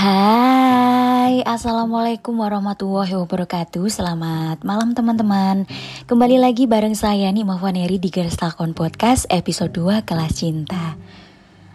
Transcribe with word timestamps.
Hai, 0.00 1.44
Assalamualaikum 1.44 2.32
warahmatullahi 2.40 3.12
wabarakatuh. 3.20 3.84
Selamat 3.92 4.64
malam 4.64 4.96
teman-teman. 4.96 5.68
Kembali 6.08 6.40
lagi 6.40 6.64
bareng 6.64 6.96
saya 6.96 7.28
nih 7.28 7.44
Mahwaneri 7.44 8.00
di 8.00 8.08
Girls 8.08 8.32
Talk 8.32 8.64
on 8.64 8.72
Podcast 8.72 9.28
episode 9.28 9.76
2 9.76 10.00
Kelas 10.08 10.40
Cinta. 10.40 10.96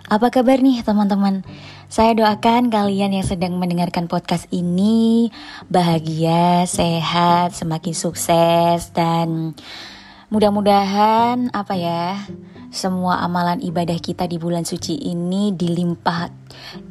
Apa 0.09 0.33
kabar 0.33 0.57
nih 0.57 0.81
teman-teman? 0.81 1.45
Saya 1.85 2.17
doakan 2.17 2.73
kalian 2.73 3.13
yang 3.13 3.21
sedang 3.21 3.61
mendengarkan 3.61 4.09
podcast 4.09 4.49
ini 4.49 5.29
Bahagia, 5.69 6.65
sehat, 6.65 7.53
semakin 7.53 7.93
sukses 7.93 8.89
Dan 8.89 9.53
mudah-mudahan 10.33 11.53
apa 11.53 11.77
ya 11.77 12.25
semua 12.75 13.23
amalan 13.23 13.63
ibadah 13.63 13.95
kita 14.03 14.27
di 14.27 14.35
bulan 14.35 14.67
suci 14.67 14.99
ini 14.99 15.55
dilimpah 15.55 16.27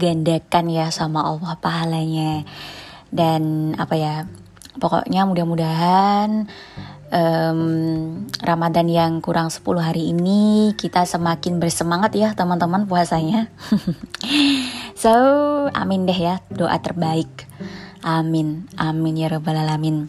gandakan 0.00 0.72
ya 0.72 0.88
sama 0.88 1.20
Allah 1.28 1.60
pahalanya. 1.60 2.48
Dan 3.12 3.76
apa 3.76 3.94
ya 3.94 4.14
pokoknya 4.80 5.28
mudah-mudahan 5.28 6.48
um, 7.12 7.60
Ramadan 8.40 8.88
yang 8.88 9.12
kurang 9.20 9.52
10 9.52 9.60
hari 9.78 10.10
ini 10.10 10.72
kita 10.74 11.04
semakin 11.04 11.60
bersemangat 11.60 12.16
ya 12.16 12.32
teman-teman 12.32 12.88
puasanya. 12.88 13.52
So 14.94 15.10
amin 15.74 16.08
deh 16.08 16.16
ya 16.16 16.40
doa 16.48 16.80
terbaik. 16.80 17.28
Amin 18.00 18.70
amin 18.80 19.20
ya 19.20 19.28
rabbal 19.28 19.58
alamin 19.58 20.08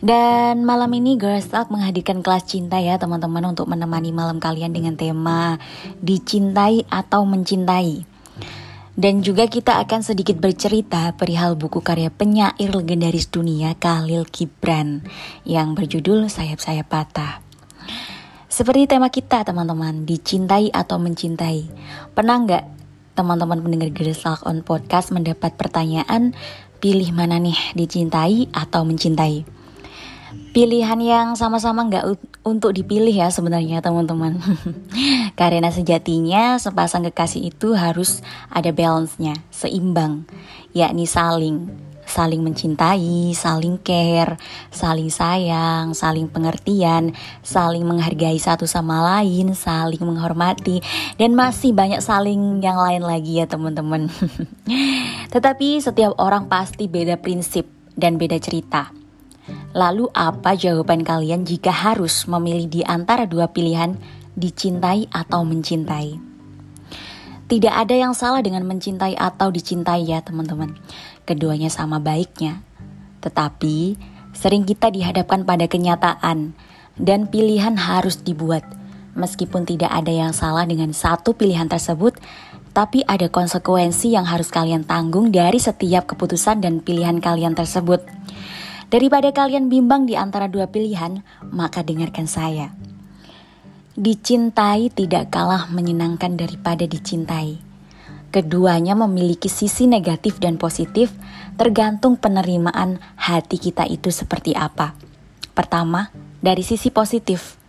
dan 0.00 0.64
malam 0.64 0.88
ini 0.96 1.20
Girls 1.20 1.52
Talk 1.52 1.68
menghadirkan 1.68 2.24
kelas 2.24 2.48
cinta 2.48 2.80
ya 2.80 2.96
teman-teman 2.96 3.52
untuk 3.52 3.68
menemani 3.68 4.16
malam 4.16 4.40
kalian 4.40 4.72
dengan 4.72 4.96
tema 4.96 5.60
dicintai 6.00 6.88
atau 6.88 7.28
mencintai. 7.28 8.08
Dan 8.96 9.20
juga 9.24 9.48
kita 9.48 9.80
akan 9.80 10.00
sedikit 10.00 10.40
bercerita 10.40 11.12
perihal 11.16 11.56
buku 11.56 11.80
karya 11.84 12.08
penyair 12.08 12.72
legendaris 12.72 13.28
dunia 13.28 13.76
Khalil 13.76 14.28
Gibran 14.28 15.04
yang 15.44 15.72
berjudul 15.72 16.28
Sayap-Sayap 16.28 16.88
Patah. 16.88 17.40
Seperti 18.50 18.90
tema 18.90 19.08
kita 19.08 19.44
teman-teman, 19.44 20.04
dicintai 20.04 20.68
atau 20.72 21.00
mencintai. 21.00 21.68
Pernah 22.12 22.36
nggak 22.44 22.64
teman-teman 23.16 23.60
pendengar 23.60 23.88
Girls 23.92 24.20
Talk 24.20 24.48
on 24.48 24.64
Podcast 24.64 25.12
mendapat 25.12 25.60
pertanyaan 25.60 26.32
pilih 26.80 27.12
mana 27.12 27.36
nih 27.36 27.56
dicintai 27.76 28.48
atau 28.52 28.84
mencintai? 28.88 29.59
Pilihan 30.50 30.98
yang 30.98 31.28
sama-sama 31.38 31.86
nggak 31.86 32.18
untuk 32.42 32.74
dipilih 32.74 33.14
ya 33.14 33.28
sebenarnya 33.30 33.82
teman-teman. 33.82 34.38
Karena 35.40 35.70
sejatinya 35.70 36.58
sepasang 36.58 37.06
kekasih 37.10 37.54
itu 37.54 37.74
harus 37.78 38.22
ada 38.50 38.74
balance-nya, 38.74 39.38
seimbang, 39.54 40.26
yakni 40.74 41.06
saling 41.06 41.70
saling 42.10 42.42
mencintai, 42.42 43.30
saling 43.38 43.78
care, 43.78 44.34
saling 44.74 45.14
sayang, 45.14 45.94
saling 45.94 46.26
pengertian, 46.26 47.14
saling 47.46 47.86
menghargai 47.86 48.34
satu 48.34 48.66
sama 48.66 48.98
lain, 48.98 49.54
saling 49.54 50.02
menghormati, 50.02 50.82
dan 51.22 51.38
masih 51.38 51.70
banyak 51.70 52.02
saling 52.02 52.58
yang 52.58 52.82
lain 52.82 53.06
lagi 53.06 53.38
ya 53.38 53.46
teman-teman. 53.46 54.10
Tetapi 55.32 55.78
setiap 55.78 56.18
orang 56.18 56.50
pasti 56.50 56.90
beda 56.90 57.14
prinsip 57.22 57.70
dan 57.94 58.18
beda 58.18 58.42
cerita. 58.42 58.99
Lalu 59.70 60.10
apa 60.10 60.58
jawaban 60.58 61.06
kalian 61.06 61.46
jika 61.46 61.70
harus 61.70 62.26
memilih 62.26 62.66
di 62.66 62.80
antara 62.82 63.24
dua 63.24 63.50
pilihan 63.50 63.94
dicintai 64.34 65.06
atau 65.10 65.46
mencintai? 65.46 66.18
Tidak 67.50 67.74
ada 67.74 67.94
yang 67.98 68.14
salah 68.14 68.42
dengan 68.46 68.62
mencintai 68.62 69.18
atau 69.18 69.50
dicintai 69.50 70.06
ya 70.06 70.22
teman-teman. 70.22 70.78
Keduanya 71.26 71.66
sama 71.66 71.98
baiknya. 71.98 72.62
Tetapi 73.18 73.98
sering 74.30 74.62
kita 74.62 74.90
dihadapkan 74.94 75.42
pada 75.42 75.66
kenyataan 75.66 76.54
dan 76.94 77.26
pilihan 77.26 77.74
harus 77.74 78.22
dibuat. 78.22 78.62
Meskipun 79.18 79.66
tidak 79.66 79.90
ada 79.90 80.14
yang 80.14 80.30
salah 80.30 80.62
dengan 80.62 80.94
satu 80.94 81.34
pilihan 81.34 81.66
tersebut, 81.66 82.14
tapi 82.70 83.02
ada 83.02 83.26
konsekuensi 83.26 84.14
yang 84.14 84.30
harus 84.30 84.54
kalian 84.54 84.86
tanggung 84.86 85.34
dari 85.34 85.58
setiap 85.58 86.06
keputusan 86.06 86.62
dan 86.62 86.78
pilihan 86.78 87.18
kalian 87.18 87.58
tersebut. 87.58 88.06
Daripada 88.90 89.30
kalian 89.30 89.70
bimbang 89.70 90.10
di 90.10 90.18
antara 90.18 90.50
dua 90.50 90.66
pilihan, 90.66 91.22
maka 91.54 91.86
dengarkan 91.86 92.26
saya. 92.26 92.74
Dicintai 93.94 94.90
tidak 94.90 95.30
kalah 95.30 95.70
menyenangkan 95.70 96.34
daripada 96.34 96.90
dicintai. 96.90 97.62
Keduanya 98.34 98.98
memiliki 98.98 99.46
sisi 99.46 99.86
negatif 99.86 100.42
dan 100.42 100.58
positif, 100.58 101.14
tergantung 101.54 102.18
penerimaan 102.18 102.98
hati 103.14 103.62
kita 103.62 103.86
itu 103.86 104.10
seperti 104.10 104.58
apa. 104.58 104.98
Pertama, 105.54 106.10
dari 106.42 106.66
sisi 106.66 106.90
positif, 106.90 107.62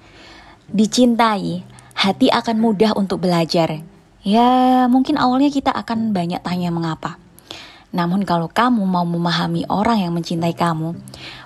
dicintai, 0.73 1.61
hati 2.01 2.33
akan 2.33 2.57
mudah 2.57 2.97
untuk 2.97 3.21
belajar. 3.21 3.77
Ya, 4.25 4.89
mungkin 4.89 5.21
awalnya 5.21 5.53
kita 5.53 5.69
akan 5.69 6.17
banyak 6.17 6.41
tanya 6.41 6.73
mengapa. 6.73 7.20
Namun 7.91 8.23
kalau 8.23 8.47
kamu 8.47 8.87
mau 8.87 9.03
memahami 9.03 9.67
orang 9.67 9.99
yang 9.99 10.15
mencintai 10.15 10.55
kamu, 10.55 10.95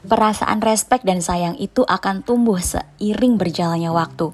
perasaan 0.05 0.61
respek 0.61 1.01
dan 1.01 1.21
sayang 1.21 1.57
itu 1.57 1.81
akan 1.81 2.21
tumbuh 2.21 2.61
seiring 2.61 3.41
berjalannya 3.41 3.89
waktu. 3.89 4.29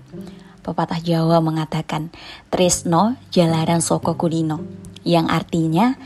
Pepatah 0.62 1.02
Jawa 1.02 1.42
mengatakan, 1.42 2.14
Tresno 2.52 3.18
jalaran 3.34 3.82
soko 3.82 4.20
kudino, 4.20 4.62
yang 5.02 5.32
artinya 5.32 5.98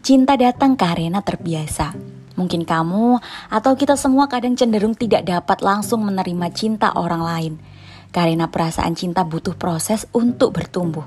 cinta 0.00 0.38
datang 0.38 0.78
karena 0.78 1.20
terbiasa. 1.20 1.92
Mungkin 2.38 2.62
kamu 2.62 3.18
atau 3.50 3.74
kita 3.74 3.98
semua 3.98 4.30
kadang 4.30 4.54
cenderung 4.54 4.94
tidak 4.94 5.26
dapat 5.26 5.58
langsung 5.58 6.06
menerima 6.06 6.54
cinta 6.54 6.94
orang 6.94 7.20
lain, 7.20 7.52
karena 8.14 8.46
perasaan 8.46 8.94
cinta 8.94 9.26
butuh 9.26 9.58
proses 9.58 10.06
untuk 10.14 10.54
bertumbuh. 10.54 11.04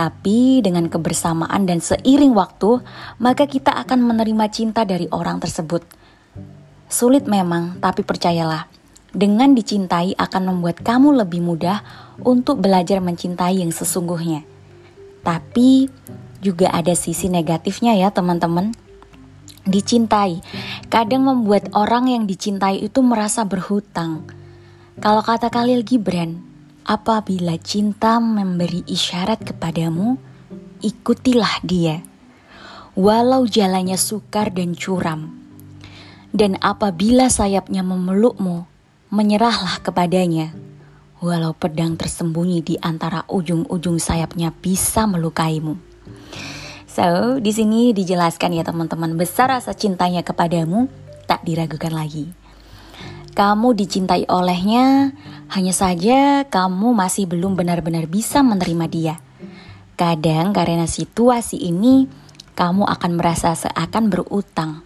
Tapi 0.00 0.64
dengan 0.64 0.88
kebersamaan 0.88 1.68
dan 1.68 1.84
seiring 1.84 2.32
waktu, 2.32 2.80
maka 3.20 3.44
kita 3.44 3.76
akan 3.84 4.00
menerima 4.00 4.48
cinta 4.48 4.88
dari 4.88 5.04
orang 5.12 5.44
tersebut. 5.44 5.84
Sulit 6.88 7.28
memang, 7.28 7.76
tapi 7.84 8.00
percayalah, 8.00 8.64
dengan 9.12 9.52
dicintai 9.52 10.16
akan 10.16 10.42
membuat 10.56 10.80
kamu 10.80 11.20
lebih 11.20 11.44
mudah 11.44 11.84
untuk 12.24 12.64
belajar 12.64 13.04
mencintai 13.04 13.60
yang 13.60 13.76
sesungguhnya. 13.76 14.48
Tapi 15.20 15.92
juga 16.40 16.72
ada 16.72 16.96
sisi 16.96 17.28
negatifnya 17.28 17.92
ya 17.92 18.08
teman-teman. 18.08 18.72
Dicintai 19.68 20.40
kadang 20.88 21.28
membuat 21.28 21.68
orang 21.76 22.08
yang 22.08 22.24
dicintai 22.24 22.80
itu 22.80 23.04
merasa 23.04 23.44
berhutang. 23.44 24.24
Kalau 24.96 25.20
kata 25.20 25.52
Khalil 25.52 25.84
Gibran, 25.84 26.49
Apabila 26.86 27.60
cinta 27.60 28.16
memberi 28.18 28.80
isyarat 28.88 29.44
kepadamu, 29.44 30.16
ikutilah 30.80 31.60
dia, 31.60 32.00
walau 32.96 33.44
jalannya 33.44 34.00
sukar 34.00 34.48
dan 34.50 34.72
curam. 34.72 35.36
Dan 36.30 36.56
apabila 36.62 37.28
sayapnya 37.28 37.84
memelukmu, 37.84 38.64
menyerahlah 39.12 39.82
kepadanya, 39.82 40.54
walau 41.20 41.52
pedang 41.52 42.00
tersembunyi 42.00 42.64
di 42.64 42.74
antara 42.80 43.28
ujung-ujung 43.28 44.00
sayapnya 44.00 44.54
bisa 44.54 45.04
melukaimu. 45.04 45.76
So, 46.90 47.38
di 47.38 47.54
sini 47.54 47.94
dijelaskan 47.94 48.56
ya 48.56 48.64
teman-teman, 48.66 49.14
besar 49.14 49.52
rasa 49.52 49.76
cintanya 49.76 50.26
kepadamu 50.26 50.90
tak 51.28 51.46
diragukan 51.46 51.94
lagi. 51.94 52.39
Kamu 53.30 53.78
dicintai 53.78 54.26
olehnya, 54.26 55.14
hanya 55.54 55.70
saja 55.70 56.42
kamu 56.50 56.90
masih 56.94 57.30
belum 57.30 57.54
benar-benar 57.54 58.10
bisa 58.10 58.42
menerima 58.42 58.86
dia. 58.90 59.14
Kadang 59.94 60.50
karena 60.50 60.90
situasi 60.90 61.62
ini, 61.62 62.10
kamu 62.58 62.84
akan 62.84 63.12
merasa 63.14 63.54
seakan 63.54 64.10
berutang, 64.10 64.82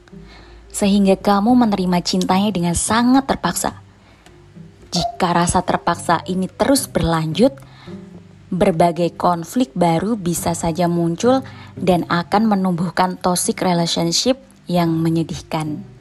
sehingga 0.69 1.16
kamu 1.16 1.56
menerima 1.56 1.98
cintanya 2.04 2.52
dengan 2.52 2.76
sangat 2.76 3.24
terpaksa. 3.24 3.80
Jika 4.92 5.34
rasa 5.34 5.64
terpaksa 5.64 6.20
ini 6.28 6.46
terus 6.46 6.86
berlanjut, 6.86 7.56
berbagai 8.52 9.16
konflik 9.19 9.72
baru 9.74 10.14
bisa 10.14 10.54
saja 10.54 10.86
muncul 10.86 11.42
dan 11.74 12.06
akan 12.12 12.46
menumbuhkan 12.46 13.19
toxic 13.19 13.64
relationship 13.64 14.38
yang 14.69 14.94
menyedihkan. 14.94 15.94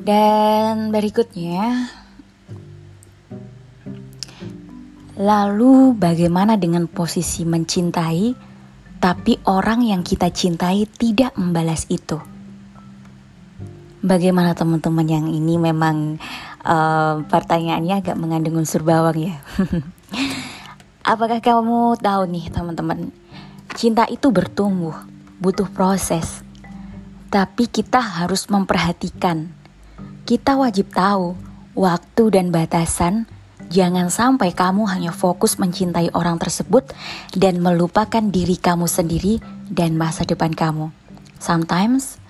Dan 0.00 0.88
berikutnya, 0.88 1.92
lalu 5.20 5.92
bagaimana 5.92 6.56
dengan 6.56 6.88
posisi 6.88 7.44
mencintai, 7.44 8.32
tapi 8.96 9.36
orang 9.44 9.84
yang 9.84 10.00
kita 10.00 10.32
cintai 10.32 10.88
tidak 10.88 11.36
membalas 11.36 11.84
itu? 11.92 12.16
Bagaimana 14.00 14.56
teman-teman 14.56 15.04
yang 15.04 15.28
ini 15.28 15.60
memang 15.60 16.16
uh, 16.64 17.20
pertanyaannya 17.28 18.00
agak 18.00 18.16
mengandung 18.16 18.64
unsur 18.64 18.80
bawang 18.80 19.28
ya? 19.28 19.36
Apakah 21.12 21.44
kamu 21.44 22.00
tahu 22.00 22.22
nih 22.28 22.48
teman-teman 22.48 23.12
Cinta 23.72 24.04
itu 24.08 24.28
bertumbuh 24.28 24.92
Butuh 25.40 25.68
proses 25.72 26.44
Tapi 27.32 27.68
kita 27.68 28.00
harus 28.00 28.48
memperhatikan 28.52 29.59
Kita 30.26 30.56
wajib 30.56 30.90
tahu 30.92 31.36
Waktu 31.76 32.24
dan 32.34 32.50
batasan 32.50 33.28
Jangan 33.70 34.10
sampai 34.10 34.50
kamu 34.50 34.90
hanya 34.90 35.14
fokus 35.14 35.60
mencintai 35.60 36.10
orang 36.16 36.40
tersebut 36.42 36.90
Dan 37.30 37.62
melupakan 37.62 38.24
diri 38.24 38.58
kamu 38.58 38.90
sendiri 38.90 39.38
Dan 39.70 39.94
masa 39.94 40.26
depan 40.26 40.50
kamu 40.50 40.90
Sometimes 41.40 42.20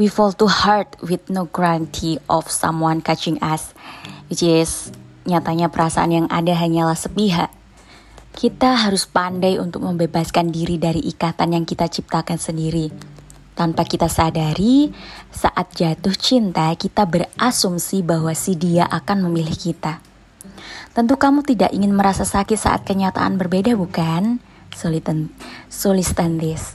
we 0.00 0.08
fall 0.08 0.32
too 0.32 0.48
hard 0.48 0.88
with 1.04 1.20
no 1.28 1.44
guarantee 1.50 2.16
of 2.30 2.48
someone 2.48 3.04
catching 3.04 3.36
us, 3.44 3.76
which 4.32 4.40
is 4.40 4.88
nyatanya 5.28 5.68
perasaan 5.68 6.24
yang 6.24 6.26
ada 6.32 6.56
hanyalah 6.56 6.96
sepihak. 6.96 7.52
Kita 8.32 8.86
harus 8.86 9.04
pandai 9.04 9.60
untuk 9.60 9.84
membebaskan 9.84 10.54
diri 10.54 10.80
dari 10.80 11.04
ikatan 11.04 11.52
yang 11.52 11.68
kita 11.68 11.90
ciptakan 11.90 12.40
sendiri. 12.40 12.88
Tanpa 13.60 13.84
kita 13.84 14.08
sadari, 14.08 14.88
saat 15.28 15.76
jatuh 15.76 16.16
cinta, 16.16 16.72
kita 16.80 17.04
berasumsi 17.04 18.00
bahwa 18.00 18.32
si 18.32 18.56
dia 18.56 18.88
akan 18.88 19.28
memilih 19.28 19.52
kita. 19.52 20.00
Tentu 20.96 21.20
kamu 21.20 21.44
tidak 21.44 21.68
ingin 21.76 21.92
merasa 21.92 22.24
sakit 22.24 22.56
saat 22.56 22.88
kenyataan 22.88 23.36
berbeda, 23.36 23.76
bukan? 23.76 24.40
Solistandis. 25.68 26.72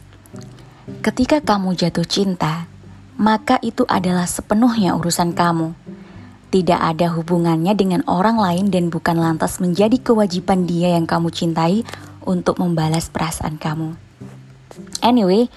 Ketika 1.02 1.42
kamu 1.42 1.74
jatuh 1.74 2.06
cinta, 2.06 2.70
maka 3.18 3.58
itu 3.66 3.82
adalah 3.90 4.30
sepenuhnya 4.30 4.94
urusan 4.94 5.34
kamu. 5.34 5.74
Tidak 6.54 6.78
ada 6.78 7.10
hubungannya 7.18 7.74
dengan 7.74 8.06
orang 8.06 8.38
lain 8.38 8.70
dan 8.70 8.94
bukan 8.94 9.18
lantas 9.18 9.58
menjadi 9.58 9.98
kewajiban 9.98 10.70
dia 10.70 10.94
yang 10.94 11.10
kamu 11.10 11.34
cintai 11.34 11.82
untuk 12.30 12.62
membalas 12.62 13.10
perasaan 13.10 13.58
kamu. 13.58 13.98
Anyway, 15.02 15.50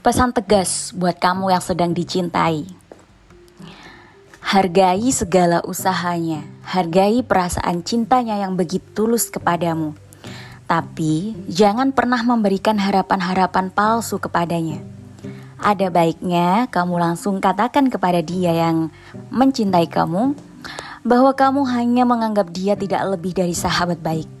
pesan 0.00 0.32
tegas 0.32 0.96
buat 0.96 1.20
kamu 1.20 1.52
yang 1.52 1.60
sedang 1.60 1.92
dicintai. 1.92 2.64
Hargai 4.40 5.12
segala 5.12 5.60
usahanya, 5.68 6.40
hargai 6.64 7.20
perasaan 7.20 7.84
cintanya 7.84 8.40
yang 8.40 8.56
begitu 8.56 8.88
tulus 8.96 9.28
kepadamu. 9.28 9.92
Tapi 10.64 11.36
jangan 11.52 11.92
pernah 11.92 12.24
memberikan 12.24 12.80
harapan-harapan 12.80 13.68
palsu 13.68 14.16
kepadanya. 14.16 14.80
Ada 15.60 15.92
baiknya 15.92 16.72
kamu 16.72 16.96
langsung 16.96 17.36
katakan 17.36 17.92
kepada 17.92 18.24
dia 18.24 18.56
yang 18.56 18.88
mencintai 19.28 19.84
kamu 19.84 20.32
bahwa 21.04 21.36
kamu 21.36 21.60
hanya 21.76 22.08
menganggap 22.08 22.48
dia 22.48 22.72
tidak 22.72 23.04
lebih 23.04 23.36
dari 23.36 23.52
sahabat 23.52 24.00
baik. 24.00 24.39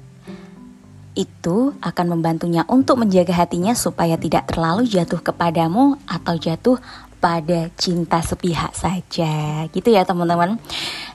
Itu 1.14 1.74
akan 1.82 2.06
membantunya 2.18 2.62
untuk 2.70 3.02
menjaga 3.02 3.34
hatinya 3.34 3.74
supaya 3.74 4.14
tidak 4.14 4.50
terlalu 4.50 4.86
jatuh 4.86 5.18
kepadamu 5.18 5.98
atau 6.06 6.34
jatuh 6.38 6.78
pada 7.20 7.68
cinta 7.76 8.24
sepihak 8.24 8.72
saja. 8.72 9.64
Gitu 9.68 9.88
ya, 9.92 10.08
teman-teman. 10.08 10.56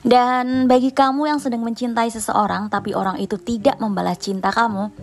Dan 0.06 0.70
bagi 0.70 0.94
kamu 0.94 1.26
yang 1.26 1.40
sedang 1.42 1.66
mencintai 1.66 2.08
seseorang 2.08 2.70
tapi 2.70 2.94
orang 2.94 3.18
itu 3.18 3.36
tidak 3.36 3.76
membalas 3.82 4.22
cinta 4.22 4.54
kamu, 4.54 4.94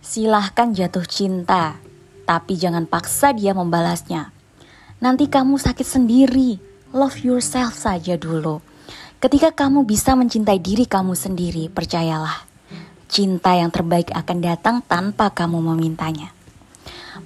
silahkan 0.00 0.72
jatuh 0.72 1.04
cinta, 1.04 1.76
tapi 2.24 2.56
jangan 2.56 2.88
paksa 2.88 3.36
dia 3.36 3.52
membalasnya. 3.52 4.32
Nanti 5.00 5.28
kamu 5.28 5.60
sakit 5.60 5.86
sendiri. 5.86 6.60
Love 6.90 7.22
yourself 7.22 7.78
saja 7.78 8.18
dulu. 8.18 8.58
Ketika 9.20 9.52
kamu 9.52 9.84
bisa 9.84 10.16
mencintai 10.16 10.58
diri 10.58 10.88
kamu 10.88 11.12
sendiri, 11.12 11.68
percayalah, 11.68 12.49
cinta 13.10 13.58
yang 13.58 13.74
terbaik 13.74 14.14
akan 14.14 14.38
datang 14.38 14.80
tanpa 14.86 15.34
kamu 15.34 15.58
memintanya. 15.74 16.30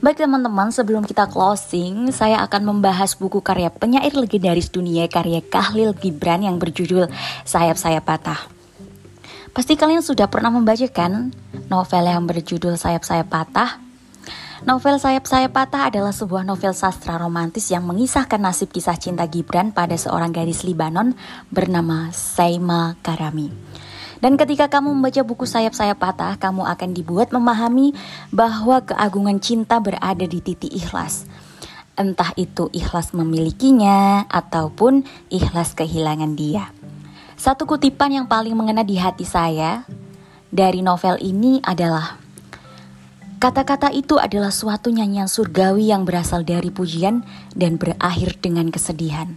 Baik 0.00 0.25
teman-teman, 0.26 0.72
sebelum 0.72 1.04
kita 1.04 1.28
closing, 1.31 2.10
saya 2.10 2.40
akan 2.42 2.76
membahas 2.76 3.14
buku 3.14 3.38
karya 3.44 3.70
penyair 3.70 4.16
legendaris 4.16 4.72
dunia 4.72 5.06
karya 5.06 5.44
Kahlil 5.44 5.94
Gibran 5.94 6.42
yang 6.42 6.56
berjudul 6.58 7.12
Sayap-Sayap 7.46 8.04
Patah. 8.04 8.40
Pasti 9.54 9.78
kalian 9.78 10.02
sudah 10.02 10.26
pernah 10.26 10.50
membacakan 10.50 11.31
novel 11.70 12.04
yang 12.10 12.26
berjudul 12.26 12.75
Sayap-Sayap 12.75 13.28
Patah. 13.31 13.70
Novel 14.66 14.98
Sayap-Sayap 14.98 15.52
Patah 15.52 15.92
adalah 15.92 16.10
sebuah 16.10 16.42
novel 16.42 16.75
sastra 16.75 17.20
romantis 17.20 17.70
yang 17.70 17.86
mengisahkan 17.86 18.40
nasib 18.40 18.75
kisah 18.75 18.98
cinta 18.98 19.28
Gibran 19.31 19.70
pada 19.70 19.94
seorang 19.94 20.34
gadis 20.34 20.66
Libanon 20.66 21.14
bernama 21.54 22.10
Saima 22.10 22.98
Karami. 23.04 23.52
Dan 24.25 24.41
ketika 24.41 24.73
kamu 24.73 24.97
membaca 24.97 25.21
buku 25.21 25.44
sayap-sayap 25.44 26.00
patah, 26.00 26.41
kamu 26.41 26.65
akan 26.65 26.97
dibuat 26.97 27.29
memahami 27.29 27.93
bahwa 28.32 28.81
keagungan 28.81 29.37
cinta 29.37 29.76
berada 29.76 30.25
di 30.25 30.41
titik 30.41 30.73
ikhlas. 30.73 31.29
Entah 31.93 32.32
itu 32.41 32.73
ikhlas 32.73 33.12
memilikinya 33.12 34.25
ataupun 34.32 35.05
ikhlas 35.29 35.76
kehilangan 35.76 36.41
dia. 36.41 36.73
Satu 37.37 37.69
kutipan 37.69 38.17
yang 38.17 38.25
paling 38.25 38.56
mengena 38.56 38.81
di 38.81 38.97
hati 38.97 39.29
saya 39.29 39.85
dari 40.49 40.81
novel 40.81 41.20
ini 41.20 41.61
adalah 41.61 42.17
Kata-kata 43.44 43.93
itu 43.93 44.17
adalah 44.17 44.49
suatu 44.49 44.88
nyanyian 44.88 45.29
surgawi 45.29 45.93
yang 45.93 46.09
berasal 46.09 46.49
dari 46.49 46.73
pujian 46.73 47.29
dan 47.53 47.77
berakhir 47.77 48.41
dengan 48.41 48.73
kesedihan. 48.73 49.37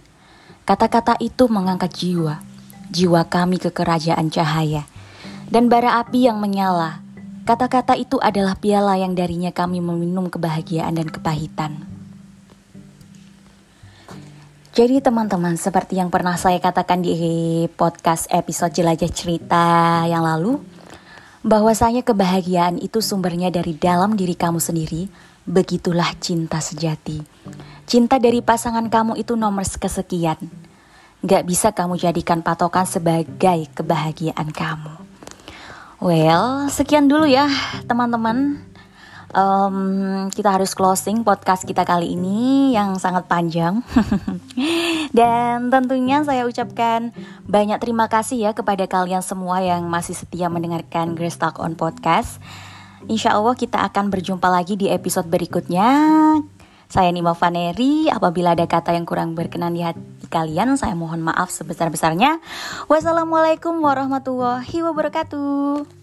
Kata-kata 0.64 1.20
itu 1.20 1.44
mengangkat 1.44 1.92
jiwa, 1.92 2.40
jiwa 2.88 3.28
kami 3.28 3.60
ke 3.60 3.68
kerajaan 3.68 4.32
cahaya, 4.32 4.88
dan 5.52 5.68
bara 5.68 6.00
api 6.00 6.28
yang 6.28 6.40
menyala. 6.40 7.04
Kata-kata 7.48 7.96
itu 7.96 8.20
adalah 8.20 8.60
piala 8.60 9.00
yang 9.00 9.16
darinya 9.16 9.48
kami 9.48 9.80
meminum 9.80 10.28
kebahagiaan 10.28 10.92
dan 10.92 11.08
kepahitan. 11.08 11.80
Jadi 14.76 15.00
teman-teman, 15.00 15.56
seperti 15.56 15.96
yang 15.98 16.12
pernah 16.12 16.36
saya 16.36 16.60
katakan 16.60 17.02
di 17.02 17.16
podcast 17.74 18.28
episode 18.30 18.76
Jelajah 18.76 19.10
Cerita 19.10 20.04
yang 20.04 20.22
lalu, 20.22 20.60
bahwasanya 21.40 22.04
kebahagiaan 22.04 22.78
itu 22.78 23.00
sumbernya 23.00 23.48
dari 23.48 23.74
dalam 23.74 24.14
diri 24.14 24.36
kamu 24.36 24.60
sendiri, 24.60 25.08
begitulah 25.48 26.12
cinta 26.20 26.60
sejati. 26.62 27.24
Cinta 27.88 28.20
dari 28.20 28.44
pasangan 28.44 28.86
kamu 28.92 29.16
itu 29.16 29.34
nomor 29.34 29.64
kesekian 29.64 30.67
gak 31.26 31.46
bisa 31.50 31.74
kamu 31.74 31.98
jadikan 31.98 32.46
patokan 32.46 32.86
sebagai 32.86 33.66
kebahagiaan 33.74 34.54
kamu. 34.54 34.94
Well, 35.98 36.70
sekian 36.70 37.10
dulu 37.10 37.26
ya 37.26 37.50
teman-teman. 37.90 38.62
Um, 39.28 39.76
kita 40.32 40.56
harus 40.56 40.72
closing 40.72 41.20
podcast 41.20 41.68
kita 41.68 41.84
kali 41.84 42.14
ini 42.14 42.72
yang 42.72 42.96
sangat 43.02 43.26
panjang. 43.26 43.82
Dan 45.18 45.68
tentunya 45.68 46.22
saya 46.22 46.46
ucapkan 46.46 47.12
banyak 47.44 47.76
terima 47.82 48.06
kasih 48.06 48.48
ya 48.48 48.50
kepada 48.54 48.86
kalian 48.86 49.20
semua 49.20 49.58
yang 49.60 49.84
masih 49.90 50.14
setia 50.14 50.46
mendengarkan 50.46 51.18
Grace 51.18 51.36
Talk 51.36 51.58
on 51.58 51.74
Podcast. 51.74 52.40
Insya 53.10 53.34
Allah 53.34 53.58
kita 53.58 53.82
akan 53.90 54.08
berjumpa 54.08 54.46
lagi 54.46 54.78
di 54.78 54.86
episode 54.88 55.26
berikutnya. 55.26 55.90
Saya 56.88 57.12
Nima 57.12 57.36
Vaneri, 57.36 58.08
apabila 58.08 58.56
ada 58.56 58.64
kata 58.64 58.96
yang 58.96 59.04
kurang 59.04 59.36
berkenan 59.36 59.76
di 59.76 59.84
hati 59.84 60.17
kalian, 60.30 60.78
saya 60.78 60.94
mohon 60.94 61.24
maaf 61.24 61.50
sebesar-besarnya. 61.50 62.38
Wassalamualaikum 62.86 63.80
warahmatullahi 63.82 64.78
wabarakatuh. 64.84 65.97